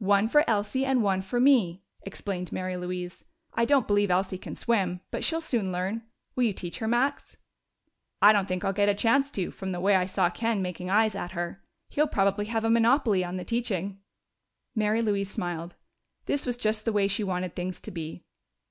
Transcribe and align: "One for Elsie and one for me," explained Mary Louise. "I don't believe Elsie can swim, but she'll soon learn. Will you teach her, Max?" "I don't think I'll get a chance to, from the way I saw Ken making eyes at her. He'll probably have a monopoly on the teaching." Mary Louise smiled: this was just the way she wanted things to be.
"One 0.00 0.28
for 0.28 0.44
Elsie 0.46 0.84
and 0.84 1.02
one 1.02 1.22
for 1.22 1.40
me," 1.40 1.82
explained 2.02 2.52
Mary 2.52 2.76
Louise. 2.76 3.24
"I 3.54 3.64
don't 3.64 3.86
believe 3.86 4.10
Elsie 4.10 4.36
can 4.36 4.54
swim, 4.54 5.00
but 5.10 5.24
she'll 5.24 5.40
soon 5.40 5.72
learn. 5.72 6.02
Will 6.36 6.44
you 6.44 6.52
teach 6.52 6.80
her, 6.80 6.86
Max?" 6.86 7.38
"I 8.20 8.34
don't 8.34 8.46
think 8.46 8.66
I'll 8.66 8.74
get 8.74 8.90
a 8.90 8.94
chance 8.94 9.30
to, 9.30 9.50
from 9.50 9.72
the 9.72 9.80
way 9.80 9.96
I 9.96 10.04
saw 10.04 10.28
Ken 10.28 10.60
making 10.60 10.90
eyes 10.90 11.14
at 11.16 11.32
her. 11.32 11.64
He'll 11.88 12.06
probably 12.06 12.44
have 12.44 12.64
a 12.64 12.70
monopoly 12.70 13.24
on 13.24 13.38
the 13.38 13.46
teaching." 13.46 13.98
Mary 14.74 15.00
Louise 15.00 15.30
smiled: 15.30 15.74
this 16.26 16.44
was 16.44 16.58
just 16.58 16.84
the 16.84 16.92
way 16.92 17.08
she 17.08 17.24
wanted 17.24 17.56
things 17.56 17.80
to 17.80 17.90
be. 17.90 18.26